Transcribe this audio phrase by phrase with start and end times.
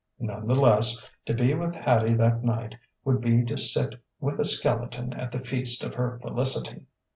[0.17, 2.73] None the less, to be with Hattie that night
[3.05, 6.87] would be to sit with a skeleton at the feast of her felicity....